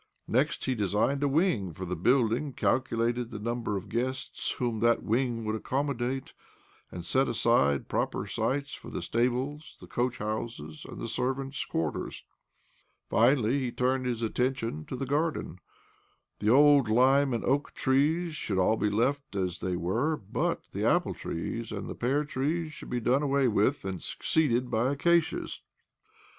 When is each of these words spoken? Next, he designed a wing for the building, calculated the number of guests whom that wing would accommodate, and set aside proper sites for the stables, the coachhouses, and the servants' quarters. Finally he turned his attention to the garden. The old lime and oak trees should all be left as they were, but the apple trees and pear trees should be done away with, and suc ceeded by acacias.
Next, 0.27 0.65
he 0.65 0.73
designed 0.73 1.21
a 1.21 1.27
wing 1.27 1.73
for 1.73 1.85
the 1.85 1.95
building, 1.95 2.53
calculated 2.53 3.29
the 3.29 3.37
number 3.37 3.77
of 3.77 3.87
guests 3.87 4.53
whom 4.53 4.79
that 4.79 5.03
wing 5.03 5.45
would 5.45 5.53
accommodate, 5.55 6.33
and 6.91 7.05
set 7.05 7.27
aside 7.29 7.87
proper 7.87 8.25
sites 8.25 8.73
for 8.73 8.89
the 8.89 9.03
stables, 9.03 9.77
the 9.79 9.85
coachhouses, 9.85 10.85
and 10.85 10.99
the 10.99 11.07
servants' 11.07 11.63
quarters. 11.65 12.23
Finally 13.11 13.59
he 13.59 13.71
turned 13.71 14.07
his 14.07 14.23
attention 14.23 14.85
to 14.87 14.95
the 14.95 15.05
garden. 15.05 15.59
The 16.39 16.49
old 16.49 16.89
lime 16.89 17.31
and 17.31 17.45
oak 17.45 17.75
trees 17.75 18.33
should 18.35 18.57
all 18.57 18.77
be 18.77 18.89
left 18.89 19.35
as 19.35 19.59
they 19.59 19.75
were, 19.75 20.17
but 20.17 20.63
the 20.71 20.83
apple 20.83 21.13
trees 21.13 21.71
and 21.71 21.99
pear 21.99 22.23
trees 22.25 22.73
should 22.73 22.89
be 22.89 22.99
done 23.01 23.21
away 23.21 23.47
with, 23.47 23.85
and 23.85 24.01
suc 24.01 24.23
ceeded 24.23 24.71
by 24.71 24.91
acacias. 24.95 25.61